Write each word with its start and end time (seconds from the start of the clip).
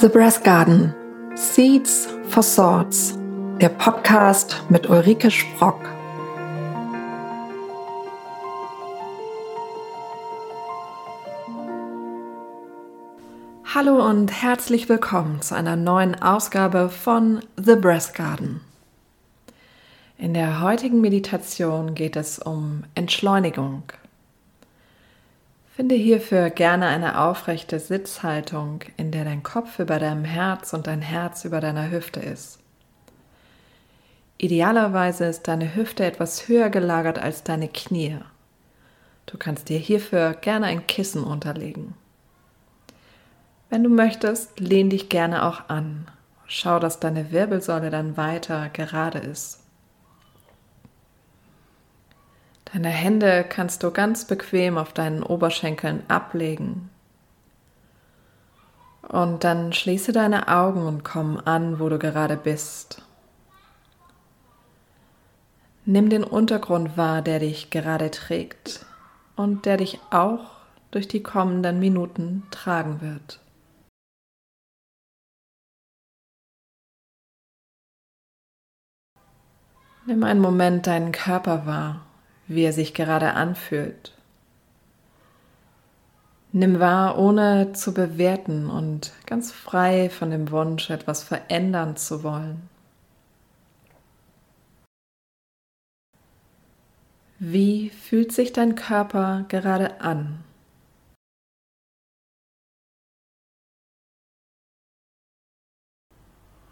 The 0.00 0.06
Brass 0.06 0.40
Garden 0.40 0.94
Seeds 1.34 2.06
for 2.28 2.44
Swords, 2.44 3.18
der 3.60 3.68
Podcast 3.68 4.62
mit 4.68 4.88
Ulrike 4.88 5.28
Sprock. 5.28 5.80
Hallo 13.74 14.08
und 14.08 14.30
herzlich 14.30 14.88
willkommen 14.88 15.42
zu 15.42 15.56
einer 15.56 15.74
neuen 15.74 16.14
Ausgabe 16.22 16.90
von 16.90 17.40
The 17.56 17.74
Brass 17.74 18.12
Garden. 18.12 18.60
In 20.16 20.32
der 20.32 20.60
heutigen 20.60 21.00
Meditation 21.00 21.96
geht 21.96 22.14
es 22.14 22.38
um 22.38 22.84
Entschleunigung. 22.94 23.82
Finde 25.78 25.94
hierfür 25.94 26.50
gerne 26.50 26.86
eine 26.88 27.20
aufrechte 27.20 27.78
Sitzhaltung, 27.78 28.80
in 28.96 29.12
der 29.12 29.24
dein 29.24 29.44
Kopf 29.44 29.78
über 29.78 30.00
deinem 30.00 30.24
Herz 30.24 30.72
und 30.72 30.88
dein 30.88 31.02
Herz 31.02 31.44
über 31.44 31.60
deiner 31.60 31.88
Hüfte 31.92 32.18
ist. 32.18 32.58
Idealerweise 34.38 35.26
ist 35.26 35.46
deine 35.46 35.76
Hüfte 35.76 36.04
etwas 36.04 36.48
höher 36.48 36.68
gelagert 36.68 37.20
als 37.20 37.44
deine 37.44 37.68
Knie. 37.68 38.18
Du 39.26 39.38
kannst 39.38 39.68
dir 39.68 39.78
hierfür 39.78 40.32
gerne 40.32 40.66
ein 40.66 40.88
Kissen 40.88 41.22
unterlegen. 41.22 41.94
Wenn 43.70 43.84
du 43.84 43.88
möchtest, 43.88 44.58
lehn 44.58 44.90
dich 44.90 45.08
gerne 45.08 45.44
auch 45.44 45.68
an. 45.68 46.08
Schau, 46.48 46.80
dass 46.80 46.98
deine 46.98 47.30
Wirbelsäule 47.30 47.90
dann 47.90 48.16
weiter 48.16 48.68
gerade 48.70 49.20
ist. 49.20 49.60
Deine 52.72 52.88
Hände 52.88 53.46
kannst 53.48 53.82
du 53.82 53.90
ganz 53.90 54.26
bequem 54.26 54.76
auf 54.76 54.92
deinen 54.92 55.22
Oberschenkeln 55.22 56.02
ablegen. 56.08 56.90
Und 59.08 59.42
dann 59.42 59.72
schließe 59.72 60.12
deine 60.12 60.48
Augen 60.48 60.86
und 60.86 61.02
komm 61.02 61.40
an, 61.42 61.80
wo 61.80 61.88
du 61.88 61.98
gerade 61.98 62.36
bist. 62.36 63.00
Nimm 65.86 66.10
den 66.10 66.24
Untergrund 66.24 66.98
wahr, 66.98 67.22
der 67.22 67.38
dich 67.38 67.70
gerade 67.70 68.10
trägt 68.10 68.84
und 69.34 69.64
der 69.64 69.78
dich 69.78 69.98
auch 70.10 70.50
durch 70.90 71.08
die 71.08 71.22
kommenden 71.22 71.80
Minuten 71.80 72.42
tragen 72.50 73.00
wird. 73.00 73.40
Nimm 80.04 80.22
einen 80.22 80.40
Moment 80.40 80.86
deinen 80.86 81.12
Körper 81.12 81.64
wahr 81.64 82.07
wie 82.48 82.64
er 82.64 82.72
sich 82.72 82.94
gerade 82.94 83.34
anfühlt. 83.34 84.12
Nimm 86.52 86.80
wahr, 86.80 87.18
ohne 87.18 87.72
zu 87.74 87.92
bewerten 87.92 88.70
und 88.70 89.12
ganz 89.26 89.52
frei 89.52 90.08
von 90.10 90.30
dem 90.30 90.50
Wunsch, 90.50 90.88
etwas 90.90 91.22
verändern 91.22 91.96
zu 91.96 92.22
wollen. 92.22 92.68
Wie 97.38 97.90
fühlt 97.90 98.32
sich 98.32 98.52
dein 98.52 98.74
Körper 98.74 99.44
gerade 99.48 100.00
an? 100.00 100.42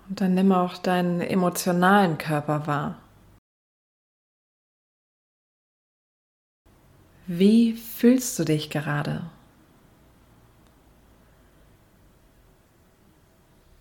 Und 0.09 0.21
dann 0.21 0.35
nimm 0.35 0.53
auch 0.53 0.79
deinen 0.79 1.21
emotionalen 1.21 2.17
Körper 2.19 2.67
wahr. 2.67 3.06
Wie 7.29 7.73
fühlst 7.73 8.39
du 8.39 8.45
dich 8.45 8.71
gerade? 8.71 9.23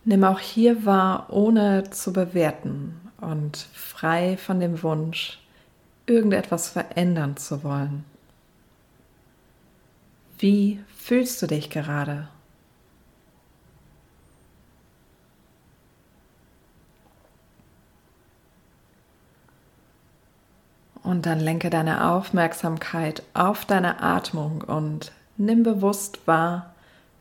Nimm 0.03 0.23
auch 0.23 0.39
hier 0.39 0.85
wahr, 0.85 1.27
ohne 1.29 1.89
zu 1.91 2.11
bewerten 2.11 2.99
und 3.21 3.57
frei 3.57 4.37
von 4.37 4.59
dem 4.59 4.81
Wunsch, 4.81 5.39
irgendetwas 6.08 6.70
verändern 6.70 7.37
zu 7.37 7.64
wollen. 7.64 8.03
Wie 10.39 10.80
fühlst 10.97 11.39
du 11.41 11.47
dich 11.47 11.70
gerade? 11.70 12.27
Und 21.05 21.27
dann 21.27 21.39
lenke 21.39 21.70
deine 21.70 22.10
Aufmerksamkeit 22.10 23.21
auf 23.36 23.64
deine 23.64 24.02
Atmung 24.02 24.64
und 24.64 25.11
nimm 25.38 25.61
bewusst 25.61 26.26
wahr, 26.26 26.73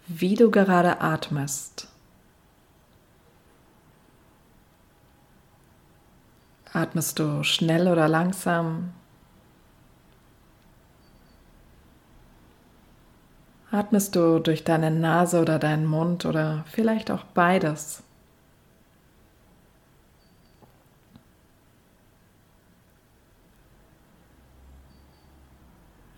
wie 0.07 0.37
du 0.37 0.51
gerade 0.51 1.03
atmest. 1.03 1.89
Atmest 6.73 7.19
du 7.19 7.43
schnell 7.43 7.87
oder 7.87 8.09
langsam? 8.09 8.95
Atmest 13.71 14.17
du 14.17 14.39
durch 14.39 14.65
deine 14.65 14.91
Nase 14.91 15.43
oder 15.43 15.59
deinen 15.59 15.85
Mund 15.85 16.25
oder 16.25 16.65
vielleicht 16.71 17.11
auch 17.11 17.25
beides? 17.35 18.03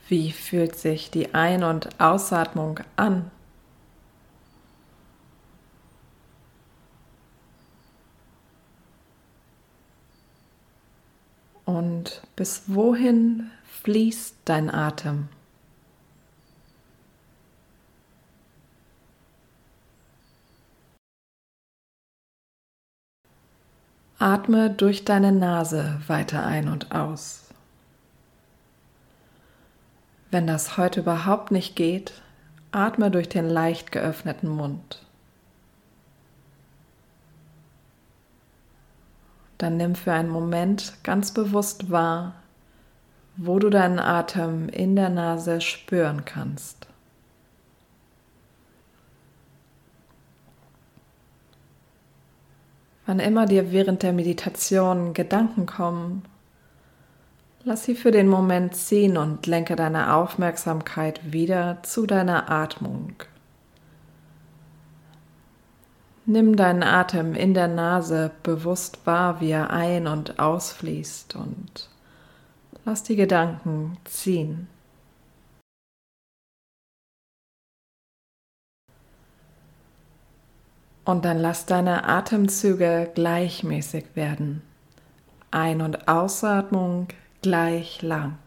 Wie 0.08 0.30
fühlt 0.30 0.76
sich 0.76 1.10
die 1.10 1.34
Ein- 1.34 1.64
und 1.64 2.00
Ausatmung 2.00 2.80
an? 2.94 3.30
Und 11.64 12.22
bis 12.36 12.62
wohin 12.68 13.50
fließt 13.64 14.36
dein 14.44 14.72
Atem? 14.72 15.28
Atme 24.18 24.70
durch 24.70 25.04
deine 25.04 25.32
Nase 25.32 26.00
weiter 26.06 26.46
ein 26.46 26.68
und 26.68 26.92
aus. 26.92 27.45
Wenn 30.36 30.46
das 30.46 30.76
heute 30.76 31.00
überhaupt 31.00 31.50
nicht 31.50 31.76
geht, 31.76 32.12
atme 32.70 33.10
durch 33.10 33.26
den 33.26 33.48
leicht 33.48 33.90
geöffneten 33.90 34.50
Mund. 34.50 35.02
Dann 39.56 39.78
nimm 39.78 39.94
für 39.94 40.12
einen 40.12 40.28
Moment 40.28 40.92
ganz 41.04 41.32
bewusst 41.32 41.90
wahr, 41.90 42.34
wo 43.38 43.58
du 43.58 43.70
deinen 43.70 43.98
Atem 43.98 44.68
in 44.68 44.94
der 44.94 45.08
Nase 45.08 45.62
spüren 45.62 46.26
kannst. 46.26 46.86
Wann 53.06 53.20
immer 53.20 53.46
dir 53.46 53.72
während 53.72 54.02
der 54.02 54.12
Meditation 54.12 55.14
Gedanken 55.14 55.64
kommen, 55.64 56.24
Lass 57.68 57.82
sie 57.82 57.96
für 57.96 58.12
den 58.12 58.28
Moment 58.28 58.76
ziehen 58.76 59.16
und 59.16 59.44
lenke 59.48 59.74
deine 59.74 60.14
Aufmerksamkeit 60.14 61.32
wieder 61.32 61.82
zu 61.82 62.06
deiner 62.06 62.48
Atmung. 62.48 63.14
Nimm 66.26 66.54
deinen 66.54 66.84
Atem 66.84 67.34
in 67.34 67.54
der 67.54 67.66
Nase 67.66 68.30
bewusst 68.44 69.04
wahr, 69.04 69.40
wie 69.40 69.50
er 69.50 69.70
ein- 69.70 70.06
und 70.06 70.38
ausfließt 70.38 71.34
und 71.34 71.90
lass 72.84 73.02
die 73.02 73.16
Gedanken 73.16 73.98
ziehen. 74.04 74.68
Und 81.04 81.24
dann 81.24 81.38
lass 81.38 81.66
deine 81.66 82.04
Atemzüge 82.04 83.10
gleichmäßig 83.12 84.14
werden. 84.14 84.62
Ein- 85.50 85.80
und 85.80 86.06
Ausatmung 86.06 87.08
gleich 87.42 88.02
lang. 88.02 88.38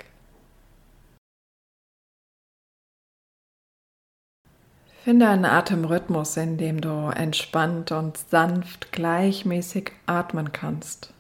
Finde 5.04 5.28
einen 5.28 5.46
Atemrhythmus, 5.46 6.38
in 6.38 6.58
dem 6.58 6.82
du 6.82 7.10
entspannt 7.10 7.92
und 7.92 8.18
sanft 8.18 8.92
gleichmäßig 8.92 9.92
atmen 10.06 10.52
kannst. 10.52 11.14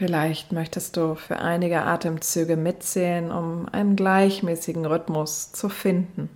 Vielleicht 0.00 0.52
möchtest 0.52 0.96
du 0.96 1.14
für 1.14 1.40
einige 1.40 1.82
Atemzüge 1.82 2.56
mitzählen, 2.56 3.30
um 3.30 3.68
einen 3.68 3.96
gleichmäßigen 3.96 4.86
Rhythmus 4.86 5.52
zu 5.52 5.68
finden. 5.68 6.30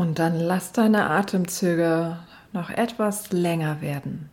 Und 0.00 0.18
dann 0.18 0.40
lass 0.40 0.72
deine 0.72 1.10
Atemzüge 1.10 2.16
noch 2.54 2.70
etwas 2.70 3.32
länger 3.32 3.82
werden. 3.82 4.30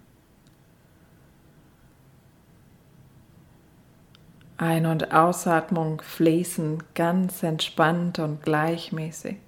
Ein- 4.56 4.86
und 4.86 5.12
Ausatmung 5.12 6.02
fließen 6.02 6.82
ganz 6.96 7.44
entspannt 7.44 8.18
und 8.18 8.44
gleichmäßig. 8.44 9.40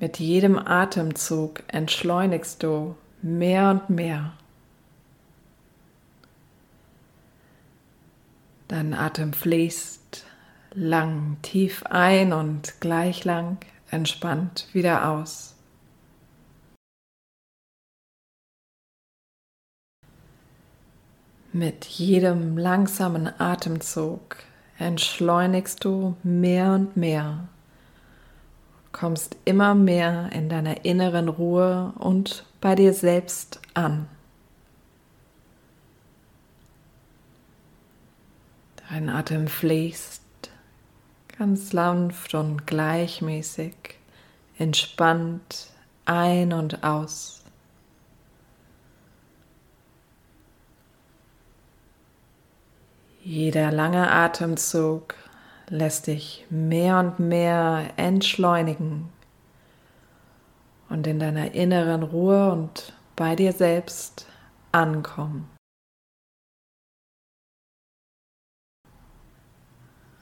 Mit 0.00 0.18
jedem 0.18 0.58
Atemzug 0.58 1.62
entschleunigst 1.68 2.64
du 2.64 2.96
mehr 3.22 3.70
und 3.70 3.90
mehr. 3.90 4.32
Dein 8.66 8.92
Atem 8.92 9.32
fließt 9.32 10.26
lang, 10.76 11.38
tief 11.42 11.82
ein 11.86 12.32
und 12.32 12.80
gleich 12.80 13.24
lang 13.24 13.58
entspannt 13.90 14.68
wieder 14.72 15.10
aus. 15.10 15.54
Mit 21.52 21.86
jedem 21.86 22.58
langsamen 22.58 23.28
Atemzug 23.40 24.36
entschleunigst 24.78 25.82
du 25.82 26.14
mehr 26.22 26.72
und 26.72 26.98
mehr, 26.98 27.48
kommst 28.92 29.36
immer 29.46 29.74
mehr 29.74 30.30
in 30.32 30.50
deiner 30.50 30.84
inneren 30.84 31.30
Ruhe 31.30 31.94
und 31.98 32.44
bei 32.60 32.74
dir 32.74 32.92
selbst 32.92 33.62
an. 33.72 34.06
Dein 38.90 39.08
Atem 39.08 39.48
fließt 39.48 40.25
ganz 41.38 41.70
sanft 41.70 42.34
und 42.34 42.66
gleichmäßig, 42.66 43.74
entspannt 44.58 45.70
ein 46.04 46.52
und 46.52 46.82
aus. 46.82 47.42
Jeder 53.22 53.72
lange 53.72 54.10
Atemzug 54.10 55.14
lässt 55.68 56.06
dich 56.06 56.46
mehr 56.48 57.00
und 57.00 57.18
mehr 57.18 57.90
entschleunigen 57.96 59.08
und 60.88 61.06
in 61.08 61.18
deiner 61.18 61.52
inneren 61.52 62.04
Ruhe 62.04 62.52
und 62.52 62.92
bei 63.16 63.34
dir 63.34 63.52
selbst 63.52 64.26
ankommen. 64.70 65.55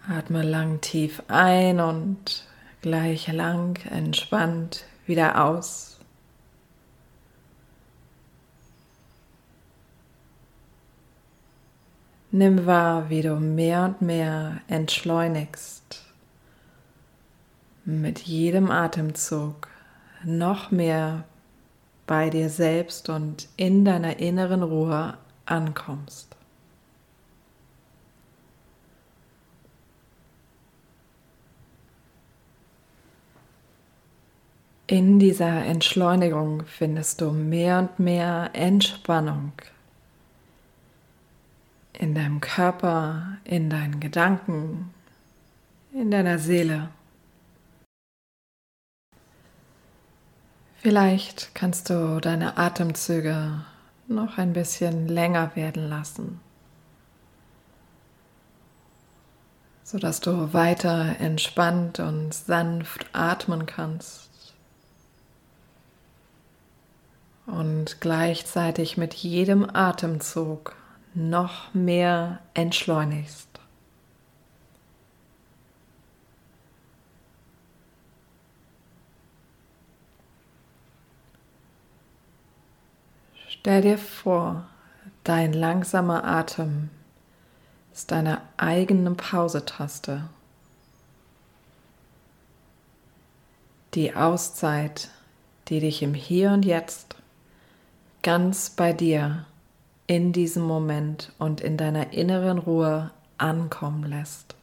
Atme 0.06 0.42
lang 0.42 0.82
tief 0.82 1.22
ein 1.28 1.80
und 1.80 2.46
gleich 2.82 3.32
lang 3.32 3.78
entspannt 3.90 4.84
wieder 5.06 5.42
aus. 5.42 5.98
Nimm 12.30 12.66
wahr, 12.66 13.08
wie 13.08 13.22
du 13.22 13.36
mehr 13.36 13.84
und 13.84 14.02
mehr 14.02 14.60
entschleunigst. 14.68 16.02
Mit 17.86 18.18
jedem 18.18 18.70
Atemzug 18.70 19.68
noch 20.22 20.70
mehr 20.70 21.24
bei 22.06 22.28
dir 22.28 22.50
selbst 22.50 23.08
und 23.08 23.48
in 23.56 23.84
deiner 23.84 24.18
inneren 24.18 24.62
Ruhe 24.62 25.16
ankommst. 25.46 26.33
In 34.86 35.18
dieser 35.18 35.64
Entschleunigung 35.64 36.66
findest 36.66 37.22
du 37.22 37.30
mehr 37.30 37.78
und 37.78 37.98
mehr 37.98 38.50
Entspannung 38.52 39.52
in 41.94 42.14
deinem 42.14 42.42
Körper, 42.42 43.38
in 43.44 43.70
deinen 43.70 43.98
Gedanken, 43.98 44.92
in 45.94 46.10
deiner 46.10 46.38
Seele. 46.38 46.90
Vielleicht 50.82 51.54
kannst 51.54 51.88
du 51.88 52.20
deine 52.20 52.58
Atemzüge 52.58 53.64
noch 54.06 54.36
ein 54.36 54.52
bisschen 54.52 55.08
länger 55.08 55.56
werden 55.56 55.88
lassen, 55.88 56.40
sodass 59.82 60.20
du 60.20 60.52
weiter 60.52 61.16
entspannt 61.20 62.00
und 62.00 62.34
sanft 62.34 63.06
atmen 63.14 63.64
kannst. 63.64 64.33
Und 67.54 68.00
gleichzeitig 68.00 68.96
mit 68.96 69.14
jedem 69.14 69.68
Atemzug 69.74 70.74
noch 71.14 71.72
mehr 71.72 72.40
entschleunigst. 72.54 73.48
Stell 83.48 83.82
dir 83.82 83.98
vor, 83.98 84.66
dein 85.22 85.52
langsamer 85.52 86.24
Atem 86.24 86.90
ist 87.94 88.10
deine 88.10 88.42
eigene 88.56 89.12
Pausetaste. 89.12 90.28
Die 93.94 94.14
Auszeit, 94.14 95.08
die 95.68 95.80
dich 95.80 96.02
im 96.02 96.12
Hier 96.12 96.50
und 96.50 96.64
Jetzt 96.64 97.16
ganz 98.24 98.70
bei 98.70 98.94
dir 98.94 99.44
in 100.06 100.32
diesem 100.32 100.64
Moment 100.64 101.32
und 101.38 101.60
in 101.60 101.76
deiner 101.76 102.14
inneren 102.14 102.58
Ruhe 102.58 103.10
ankommen 103.38 104.02
lässt. 104.02 104.56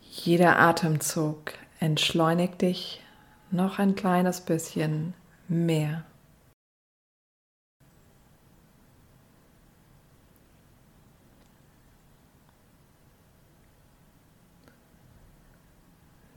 Jeder 0.00 0.58
Atemzug 0.58 1.52
entschleunigt 1.80 2.62
dich 2.62 3.02
noch 3.50 3.78
ein 3.78 3.96
kleines 3.96 4.40
bisschen 4.40 5.14
mehr. 5.48 6.04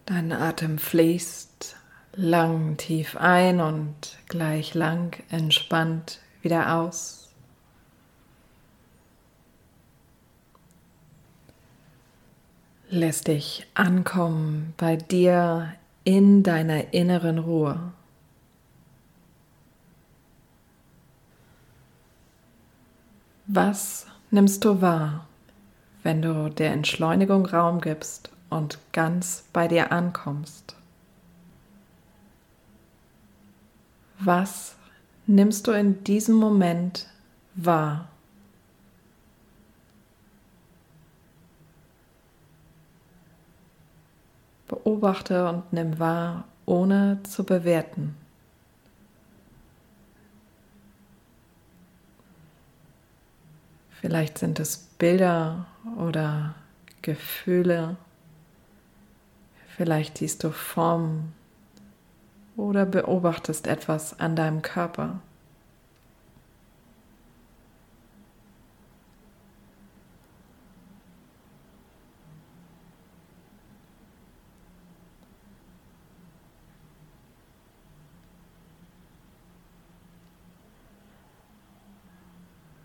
Dein 0.08 0.32
Atem 0.32 0.78
fließt 0.78 1.76
lang 2.14 2.78
tief 2.78 3.18
ein 3.18 3.60
und 3.60 4.18
gleich 4.30 4.74
lang 4.74 5.22
entspannt 5.30 6.22
wieder 6.42 6.76
aus. 6.76 7.28
Lässt 12.90 13.28
dich 13.28 13.68
ankommen 13.74 14.74
bei 14.78 14.96
dir 14.96 15.74
in 16.06 16.42
deiner 16.42 16.94
inneren 16.94 17.38
Ruhe. 17.38 17.92
Was 23.46 24.08
nimmst 24.32 24.64
du 24.64 24.80
wahr, 24.80 25.28
wenn 26.04 26.22
du 26.22 26.50
der 26.50 26.72
Entschleunigung 26.72 27.46
Raum 27.46 27.82
gibst 27.82 28.32
und 28.50 28.80
ganz 28.94 29.46
bei 29.54 29.68
dir 29.68 29.92
ankommst. 29.92 30.76
Was 34.20 34.76
nimmst 35.28 35.68
du 35.68 35.72
in 35.72 36.04
diesem 36.04 36.36
Moment 36.36 37.08
wahr? 37.56 38.08
Beobachte 44.68 45.48
und 45.48 45.72
nimm 45.72 46.00
wahr, 46.00 46.46
ohne 46.66 47.20
zu 47.24 47.44
bewerten. 47.44 48.16
Vielleicht 53.92 54.38
sind 54.38 54.60
es 54.60 54.78
Bilder 54.78 55.66
oder 55.98 56.56
Gefühle 57.02 57.98
Vielleicht 59.78 60.18
siehst 60.18 60.44
du 60.44 60.50
Formen 60.50 61.36
oder 62.56 62.88
beobachtest 62.88 63.68
etwas 63.68 64.20
an 64.20 64.36
deinem 64.36 64.64
Körper. 64.64 65.20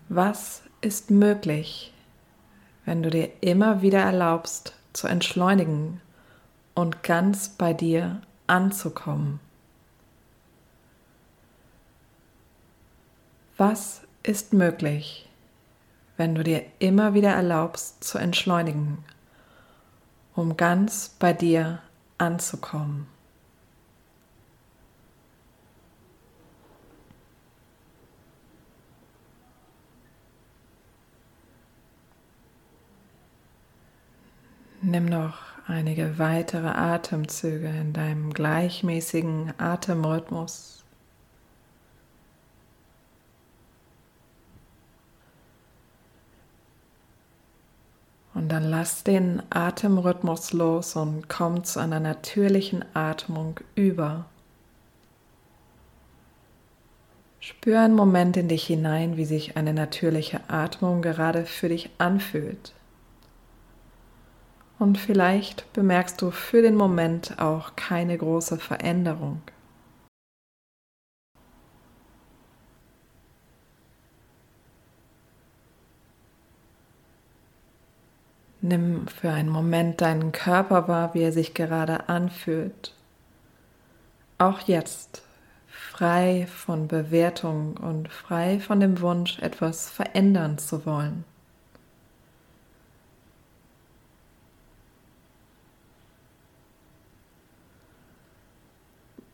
Was 0.09 0.61
ist 0.81 1.09
möglich, 1.09 1.91
wenn 2.85 3.01
du 3.01 3.09
dir 3.09 3.31
immer 3.41 3.81
wieder 3.81 4.01
erlaubst 4.01 4.75
zu 4.93 5.07
entschleunigen 5.07 5.99
und 6.75 7.03
ganz 7.03 7.49
bei 7.49 7.73
dir 7.73 8.21
anzukommen? 8.47 9.39
Was 13.57 14.01
ist 14.23 14.53
möglich, 14.53 15.29
wenn 16.17 16.35
du 16.35 16.43
dir 16.43 16.65
immer 16.79 17.13
wieder 17.13 17.31
erlaubst 17.31 18.03
zu 18.03 18.17
entschleunigen, 18.17 19.03
um 20.35 20.57
ganz 20.57 21.15
bei 21.19 21.33
dir 21.33 21.79
anzukommen? 22.17 23.07
Nimm 34.81 35.05
noch 35.05 35.52
einige 35.67 36.17
weitere 36.19 36.67
Atemzüge 36.67 37.67
in 37.67 37.93
deinem 37.93 38.33
gleichmäßigen 38.33 39.53
Atemrhythmus. 39.57 40.83
Und 48.33 48.49
dann 48.49 48.63
lass 48.63 49.03
den 49.03 49.43
Atemrhythmus 49.51 50.53
los 50.53 50.95
und 50.95 51.29
komm 51.29 51.63
zu 51.63 51.79
einer 51.79 51.99
natürlichen 51.99 52.83
Atmung 52.93 53.59
über. 53.75 54.25
Spür 57.39 57.81
einen 57.81 57.93
Moment 57.93 58.37
in 58.37 58.47
dich 58.47 58.65
hinein, 58.65 59.17
wie 59.17 59.25
sich 59.25 59.55
eine 59.57 59.73
natürliche 59.73 60.41
Atmung 60.49 61.01
gerade 61.01 61.45
für 61.45 61.69
dich 61.69 61.89
anfühlt. 61.97 62.73
Und 64.79 64.97
vielleicht 64.97 65.71
bemerkst 65.73 66.21
du 66.21 66.31
für 66.31 66.61
den 66.61 66.75
Moment 66.75 67.39
auch 67.39 67.75
keine 67.75 68.17
große 68.17 68.57
Veränderung. 68.57 69.41
Nimm 78.65 79.07
für 79.07 79.29
einen 79.29 79.49
Moment 79.49 79.99
deinen 79.99 80.31
Körper 80.31 80.87
wahr, 80.87 81.13
wie 81.13 81.21
er 81.21 81.33
sich 81.33 81.53
gerade 81.53 82.07
anfühlt. 82.07 82.95
Auch 84.37 84.61
jetzt 84.61 85.21
frei 85.67 86.47
von 86.47 86.87
Bewertung 86.87 87.75
und 87.75 88.07
frei 88.07 88.59
von 88.59 88.79
dem 88.79 89.01
Wunsch, 89.01 89.39
etwas 89.39 89.89
verändern 89.89 90.57
zu 90.57 90.85
wollen. 90.85 91.25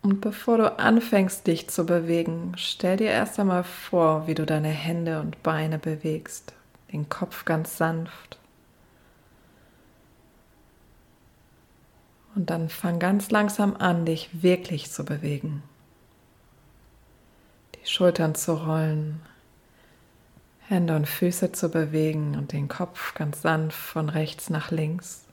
Und 0.01 0.21
bevor 0.21 0.57
du 0.57 0.79
anfängst, 0.79 1.45
dich 1.45 1.69
zu 1.69 1.85
bewegen, 1.85 2.53
stell 2.55 2.97
dir 2.97 3.09
erst 3.09 3.39
einmal 3.39 3.63
vor, 3.63 4.27
wie 4.27 4.35
du 4.35 4.45
deine 4.45 4.69
Hände 4.69 5.19
und 5.19 5.43
Beine 5.43 5.77
bewegst, 5.77 6.53
den 6.93 7.09
Kopf 7.09 7.43
ganz 7.43 7.77
sanft. 7.77 8.39
Und 12.35 12.49
dann 12.49 12.69
fang 12.69 12.99
ganz 12.99 13.31
langsam 13.31 13.75
an, 13.75 14.05
dich 14.05 14.41
wirklich 14.41 14.89
zu 14.89 15.03
bewegen. 15.03 15.63
Die 17.75 17.89
Schultern 17.89 18.35
zu 18.35 18.53
rollen, 18.53 19.21
Hände 20.59 20.95
und 20.95 21.07
Füße 21.07 21.51
zu 21.51 21.69
bewegen 21.69 22.37
und 22.37 22.53
den 22.53 22.67
Kopf 22.67 23.15
ganz 23.15 23.41
sanft 23.41 23.77
von 23.77 24.07
rechts 24.07 24.49
nach 24.49 24.71
links. 24.71 25.25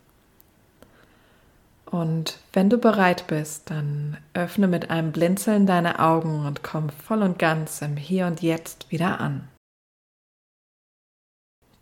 Und 1.90 2.38
wenn 2.52 2.68
du 2.68 2.78
bereit 2.78 3.26
bist, 3.28 3.70
dann 3.70 4.16
öffne 4.34 4.66
mit 4.66 4.90
einem 4.90 5.12
Blinzeln 5.12 5.66
deine 5.66 6.00
Augen 6.00 6.44
und 6.44 6.62
komm 6.62 6.90
voll 6.90 7.22
und 7.22 7.38
ganz 7.38 7.80
im 7.80 7.96
Hier 7.96 8.26
und 8.26 8.42
Jetzt 8.42 8.90
wieder 8.90 9.20
an. 9.20 9.48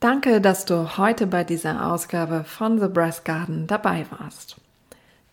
Danke, 0.01 0.43
dass 0.43 0.67
du 0.67 0.99
heute 0.99 1.27
bei 1.27 1.45
dieser 1.45 1.91
Ausgabe 1.91 2.45
von 2.45 2.79
The 2.79 2.89
Breast 2.89 3.25
Garden 3.25 3.67
dabei 3.67 4.07
warst. 4.19 4.57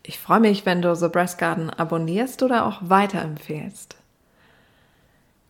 Ich 0.03 0.17
freue 0.17 0.39
mich, 0.39 0.65
wenn 0.65 0.81
du 0.81 0.95
The 0.95 1.09
Breast 1.09 1.37
Garden 1.37 1.69
abonnierst 1.69 2.41
oder 2.41 2.65
auch 2.65 2.77
weiterempfehlst. 2.81 3.97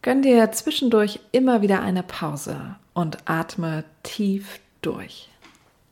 Gönn 0.02 0.24
dir 0.24 0.52
zwischendurch 0.52 1.20
immer 1.32 1.62
wieder 1.62 1.82
eine 1.82 2.02
Pause 2.02 2.76
und 2.96 3.20
atme 3.26 3.84
tief 4.02 4.60
durch. 4.82 5.31